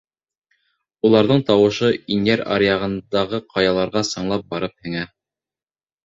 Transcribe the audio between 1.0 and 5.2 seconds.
Уларҙың тауышы Инйәр аръяғындағы ҡаяларға сыңлап барып һеңә.